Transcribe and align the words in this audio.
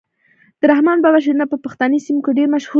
د 0.59 0.61
رحمان 0.71 0.97
بابا 1.05 1.19
شعرونه 1.23 1.45
په 1.51 1.57
پښتني 1.65 1.99
سیمو 2.05 2.23
کي 2.25 2.31
ډیر 2.37 2.47
مشهور 2.53 2.67
دي. 2.67 2.69